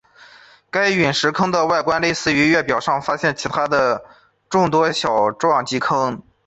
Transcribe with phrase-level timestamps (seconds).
[0.71, 3.69] 该陨坑的外观类似于月表上发现的其它
[4.49, 6.23] 众多的小撞击坑。